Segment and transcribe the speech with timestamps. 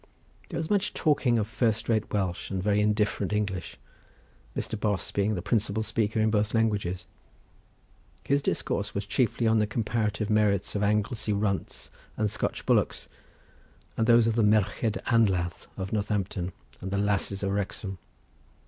[0.49, 3.77] There was much talking of first rate Welsh and very indifferent English,
[4.57, 4.75] Mr.
[4.75, 7.05] Bos being the principal speaker in both languages;
[8.23, 13.07] his discourse was chiefly on the comparative merits of Anglesey runts and Scotch bullocks,
[13.95, 17.99] and those of the merched anladd of Northampton and the lasses of Wrexham.